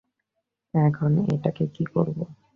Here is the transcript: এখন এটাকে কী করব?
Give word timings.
এখন 0.73 1.11
এটাকে 1.33 1.63
কী 1.75 1.83
করব? 1.85 2.17